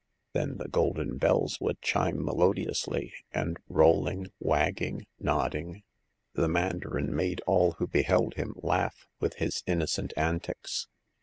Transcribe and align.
Then 0.33 0.57
the 0.57 0.67
golden 0.67 1.19
bells 1.19 1.59
would 1.61 1.79
chime 1.79 2.25
melodiously, 2.25 3.13
and 3.31 3.59
rolling, 3.69 4.31
wagging, 4.39 5.05
nodding, 5.19 5.83
the 6.33 6.47
mandarin 6.47 7.15
made 7.15 7.41
all 7.41 7.73
who 7.73 7.85
beheld 7.85 8.33
him 8.33 8.55
laugh, 8.63 9.05
with 9.19 9.35
his 9.35 9.61
innocent 9.67 10.11
antics. 10.17 10.87